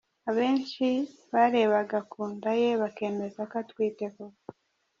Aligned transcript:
Abenshi 0.29 0.87
barebaga 1.33 1.99
ku 2.11 2.21
nda 2.33 2.51
ye 2.61 2.69
bakemeza 2.81 3.41
ko 3.49 3.55
atwite 3.61 4.05
koko. 4.15 4.43